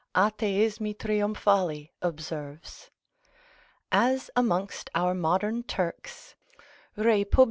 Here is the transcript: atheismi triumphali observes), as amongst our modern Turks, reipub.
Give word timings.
atheismi 0.15 0.95
triumphali 0.97 1.91
observes), 2.01 2.89
as 3.91 4.31
amongst 4.35 4.89
our 4.95 5.13
modern 5.13 5.61
Turks, 5.61 6.33
reipub. 6.97 7.39